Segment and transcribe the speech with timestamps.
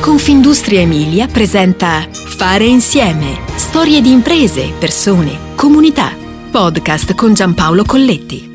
[0.00, 3.38] Confindustria Emilia presenta Fare insieme.
[3.56, 6.16] Storie di imprese, persone, comunità.
[6.50, 8.48] Podcast con Giampaolo Colletti.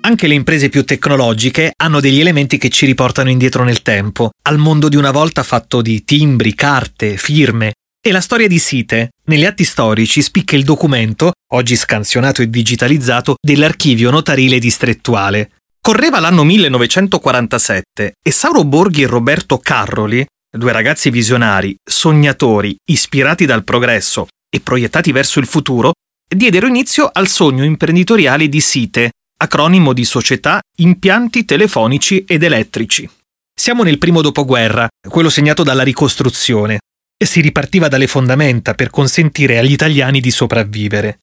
[0.00, 4.58] Anche le imprese più tecnologiche hanno degli elementi che ci riportano indietro nel tempo, al
[4.58, 7.72] mondo di una volta fatto di timbri, carte, firme.
[7.98, 13.36] E la storia di Site, negli atti storici, spicca il documento, oggi scansionato e digitalizzato,
[13.40, 21.76] dell'archivio notarile distrettuale, Correva l'anno 1947 e Sauro Borghi e Roberto Carroli, due ragazzi visionari,
[21.82, 25.92] sognatori, ispirati dal progresso e proiettati verso il futuro,
[26.28, 33.08] diedero inizio al sogno imprenditoriale di SITE, acronimo di Società Impianti Telefonici ed Elettrici.
[33.54, 36.80] Siamo nel primo dopoguerra, quello segnato dalla ricostruzione,
[37.16, 41.18] e si ripartiva dalle fondamenta per consentire agli italiani di sopravvivere.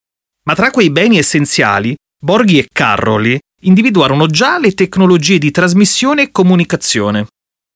[0.48, 6.32] Ma tra quei beni essenziali, Borghi e Carroli individuarono già le tecnologie di trasmissione e
[6.32, 7.28] comunicazione.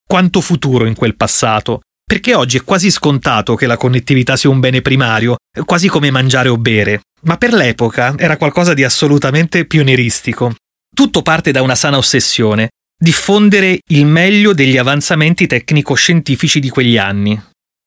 [0.05, 4.59] Quanto futuro in quel passato, perché oggi è quasi scontato che la connettività sia un
[4.59, 10.55] bene primario, quasi come mangiare o bere, ma per l'epoca era qualcosa di assolutamente pionieristico.
[10.95, 17.39] Tutto parte da una sana ossessione, diffondere il meglio degli avanzamenti tecnico-scientifici di quegli anni.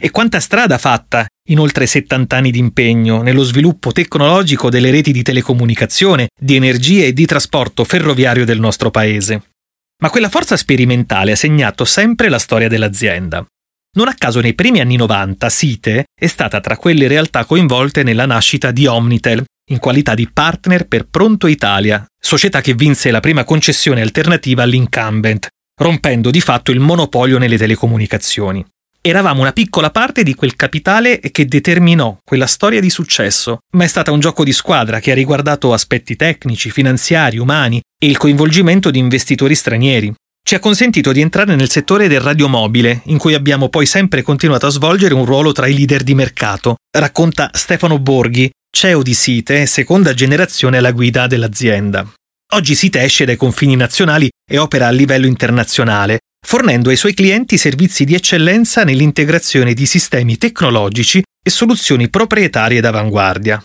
[0.04, 5.12] E quanta strada fatta in oltre 70 anni di impegno nello sviluppo tecnologico delle reti
[5.12, 9.42] di telecomunicazione, di energia e di trasporto ferroviario del nostro paese.
[10.02, 13.46] Ma quella forza sperimentale ha segnato sempre la storia dell'azienda.
[13.96, 18.26] Non a caso nei primi anni 90 Site è stata tra quelle realtà coinvolte nella
[18.26, 23.44] nascita di Omnitel, in qualità di partner per Pronto Italia, società che vinse la prima
[23.44, 25.46] concessione alternativa all'incumbent,
[25.80, 28.66] rompendo di fatto il monopolio nelle telecomunicazioni.
[29.04, 33.88] Eravamo una piccola parte di quel capitale che determinò quella storia di successo, ma è
[33.88, 38.92] stata un gioco di squadra che ha riguardato aspetti tecnici, finanziari, umani e il coinvolgimento
[38.92, 40.14] di investitori stranieri.
[40.40, 44.66] Ci ha consentito di entrare nel settore del radiomobile, in cui abbiamo poi sempre continuato
[44.66, 49.66] a svolgere un ruolo tra i leader di mercato, racconta Stefano Borghi, CEO di Site
[49.66, 52.08] seconda generazione alla guida dell'azienda.
[52.52, 56.20] Oggi Site esce dai confini nazionali e opera a livello internazionale,
[56.52, 63.62] fornendo ai suoi clienti servizi di eccellenza nell'integrazione di sistemi tecnologici e soluzioni proprietarie d'avanguardia.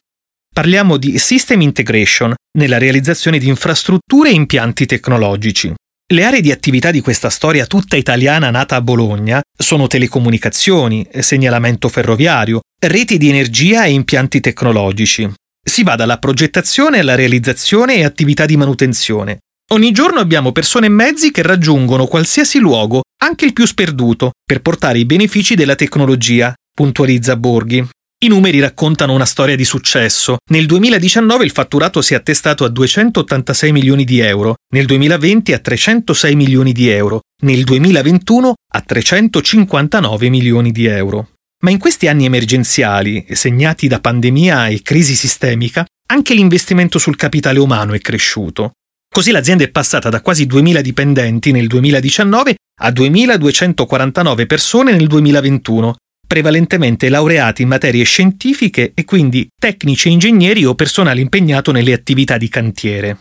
[0.53, 5.73] Parliamo di System Integration nella realizzazione di infrastrutture e impianti tecnologici.
[6.13, 11.89] Le aree di attività di questa storia tutta italiana nata a Bologna sono telecomunicazioni, segnalamento
[11.89, 15.29] ferroviario, reti di energia e impianti tecnologici.
[15.61, 19.39] Si va dalla progettazione alla realizzazione e attività di manutenzione,
[19.71, 24.61] Ogni giorno abbiamo persone e mezzi che raggiungono qualsiasi luogo, anche il più sperduto, per
[24.61, 27.85] portare i benefici della tecnologia, puntualizza Borghi.
[28.23, 30.37] I numeri raccontano una storia di successo.
[30.51, 35.59] Nel 2019 il fatturato si è attestato a 286 milioni di euro, nel 2020 a
[35.59, 41.31] 306 milioni di euro, nel 2021 a 359 milioni di euro.
[41.65, 47.59] Ma in questi anni emergenziali, segnati da pandemia e crisi sistemica, anche l'investimento sul capitale
[47.59, 48.71] umano è cresciuto.
[49.17, 55.95] Così l'azienda è passata da quasi 2.000 dipendenti nel 2019 a 2.249 persone nel 2021,
[56.27, 62.37] prevalentemente laureati in materie scientifiche e quindi tecnici e ingegneri o personale impegnato nelle attività
[62.37, 63.17] di cantiere.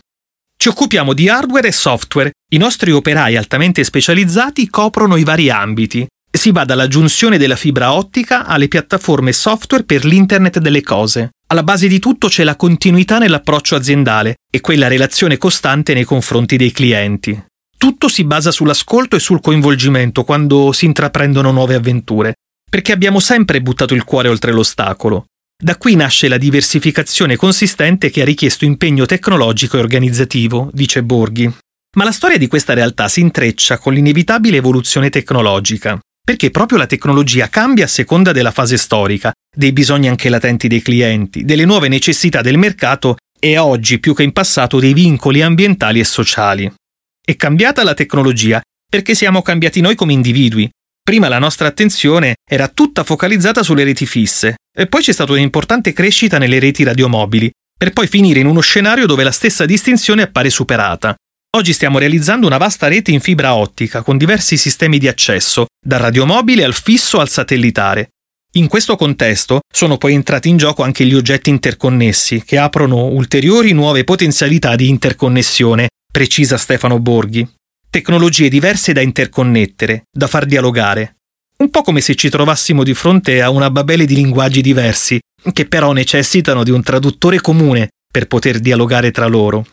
[0.54, 2.32] Ci occupiamo di hardware e software.
[2.52, 6.06] I nostri operai altamente specializzati coprono i vari ambiti.
[6.30, 11.30] Si va dalla giunzione della fibra ottica alle piattaforme software per l'Internet delle cose.
[11.48, 16.56] Alla base di tutto c'è la continuità nell'approccio aziendale e quella relazione costante nei confronti
[16.56, 17.40] dei clienti.
[17.78, 22.34] Tutto si basa sull'ascolto e sul coinvolgimento quando si intraprendono nuove avventure,
[22.68, 25.26] perché abbiamo sempre buttato il cuore oltre l'ostacolo.
[25.56, 31.48] Da qui nasce la diversificazione consistente che ha richiesto impegno tecnologico e organizzativo, dice Borghi.
[31.96, 35.96] Ma la storia di questa realtà si intreccia con l'inevitabile evoluzione tecnologica
[36.26, 40.82] perché proprio la tecnologia cambia a seconda della fase storica, dei bisogni anche latenti dei
[40.82, 46.00] clienti, delle nuove necessità del mercato e oggi più che in passato dei vincoli ambientali
[46.00, 46.69] e sociali.
[47.25, 48.60] È cambiata la tecnologia
[48.91, 50.68] perché siamo cambiati noi come individui.
[51.00, 55.92] Prima la nostra attenzione era tutta focalizzata sulle reti fisse e poi c'è stata un'importante
[55.92, 57.48] crescita nelle reti radiomobili,
[57.78, 61.15] per poi finire in uno scenario dove la stessa distinzione appare superata.
[61.56, 66.00] Oggi stiamo realizzando una vasta rete in fibra ottica con diversi sistemi di accesso, dal
[66.00, 68.10] radiomobile al fisso al satellitare.
[68.56, 73.72] In questo contesto sono poi entrati in gioco anche gli oggetti interconnessi, che aprono ulteriori
[73.72, 77.48] nuove potenzialità di interconnessione, precisa Stefano Borghi.
[77.88, 81.16] Tecnologie diverse da interconnettere, da far dialogare.
[81.56, 85.18] Un po' come se ci trovassimo di fronte a una babele di linguaggi diversi,
[85.54, 89.64] che però necessitano di un traduttore comune per poter dialogare tra loro.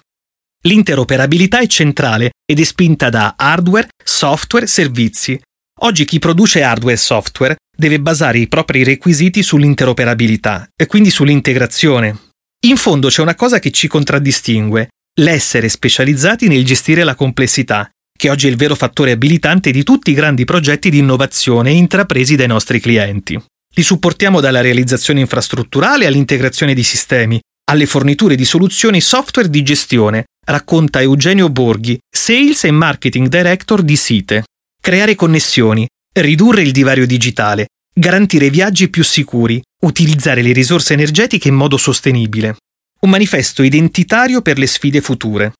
[0.65, 5.39] L'interoperabilità è centrale ed è spinta da hardware, software, servizi.
[5.81, 12.17] Oggi chi produce hardware e software deve basare i propri requisiti sull'interoperabilità e quindi sull'integrazione.
[12.65, 14.87] In fondo c'è una cosa che ci contraddistingue,
[15.19, 20.11] l'essere specializzati nel gestire la complessità, che oggi è il vero fattore abilitante di tutti
[20.11, 23.37] i grandi progetti di innovazione intrapresi dai nostri clienti.
[23.75, 27.37] Li supportiamo dalla realizzazione infrastrutturale all'integrazione di sistemi,
[27.69, 33.95] alle forniture di soluzioni software di gestione, racconta Eugenio Borghi, Sales e Marketing Director di
[33.95, 34.43] Site.
[34.81, 41.55] Creare connessioni, ridurre il divario digitale, garantire viaggi più sicuri, utilizzare le risorse energetiche in
[41.55, 42.57] modo sostenibile.
[43.01, 45.53] Un manifesto identitario per le sfide future.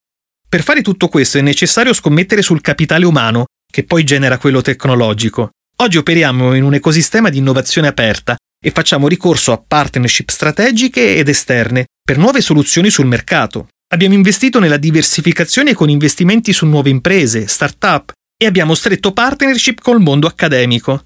[0.47, 5.49] Per fare tutto questo è necessario scommettere sul capitale umano, che poi genera quello tecnologico.
[5.77, 11.27] Oggi operiamo in un ecosistema di innovazione aperta e facciamo ricorso a partnership strategiche ed
[11.27, 13.67] esterne per nuove soluzioni sul mercato.
[13.93, 20.01] Abbiamo investito nella diversificazione con investimenti su nuove imprese, start-up e abbiamo stretto partnership col
[20.01, 21.03] mondo accademico.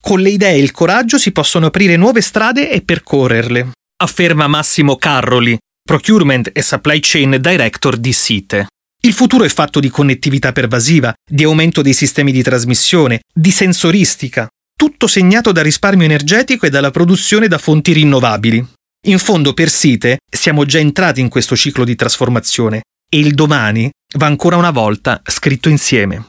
[0.00, 4.94] Con le idee e il coraggio si possono aprire nuove strade e percorrerle, afferma Massimo
[4.94, 8.66] Carroli, Procurement e Supply Chain Director di Site.
[9.02, 14.46] Il futuro è fatto di connettività pervasiva, di aumento dei sistemi di trasmissione, di sensoristica,
[14.76, 18.64] tutto segnato da risparmio energetico e dalla produzione da fonti rinnovabili.
[19.06, 23.88] In fondo per Site siamo già entrati in questo ciclo di trasformazione e il domani
[24.16, 26.24] va ancora una volta scritto insieme.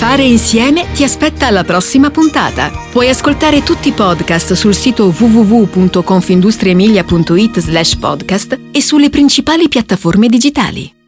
[0.00, 2.70] Fare insieme ti aspetta alla prossima puntata.
[2.90, 10.99] Puoi ascoltare tutti i podcast sul sito www.confindustriemilia.it slash podcast e sulle principali piattaforme digitali.